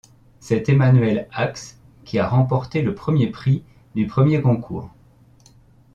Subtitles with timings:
[0.39, 3.63] C'est Emanuel Ax qui a remporté le premier prix
[3.93, 4.89] du premier concours.